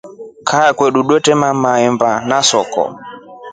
Kaa 0.47 0.73
kwamotu 0.77 1.01
twetema 1.07 1.49
maheba 1.63 2.11
na 2.29 2.37
soko. 2.49 2.83